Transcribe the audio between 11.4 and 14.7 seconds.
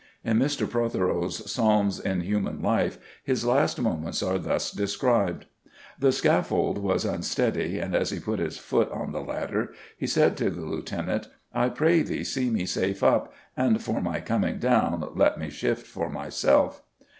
'I pray thee see me safe up, and for my coming